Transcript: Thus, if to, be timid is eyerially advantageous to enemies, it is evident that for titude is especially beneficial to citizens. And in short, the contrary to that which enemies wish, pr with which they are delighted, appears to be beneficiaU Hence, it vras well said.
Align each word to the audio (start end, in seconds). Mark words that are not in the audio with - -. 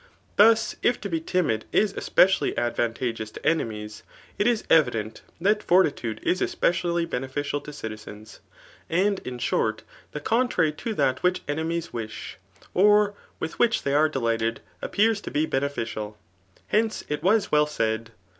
Thus, 0.35 0.75
if 0.81 0.99
to, 1.01 1.09
be 1.09 1.21
timid 1.21 1.65
is 1.71 1.93
eyerially 1.93 2.57
advantageous 2.57 3.29
to 3.29 3.45
enemies, 3.45 4.01
it 4.39 4.47
is 4.47 4.63
evident 4.67 5.21
that 5.39 5.61
for 5.61 5.83
titude 5.83 6.23
is 6.23 6.41
especially 6.41 7.05
beneficial 7.05 7.61
to 7.61 7.71
citizens. 7.71 8.39
And 8.89 9.19
in 9.19 9.37
short, 9.37 9.83
the 10.11 10.19
contrary 10.19 10.71
to 10.71 10.95
that 10.95 11.21
which 11.21 11.43
enemies 11.47 11.93
wish, 11.93 12.39
pr 12.75 13.09
with 13.39 13.59
which 13.59 13.83
they 13.83 13.93
are 13.93 14.09
delighted, 14.09 14.61
appears 14.81 15.21
to 15.21 15.29
be 15.29 15.45
beneficiaU 15.45 16.15
Hence, 16.69 17.03
it 17.07 17.21
vras 17.21 17.51
well 17.51 17.67
said. 17.67 18.09